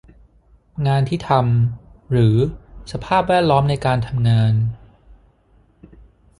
[0.87, 2.35] งานที่ทำ หรือ
[2.91, 4.53] สภาพแวดล้อมในการทำงาน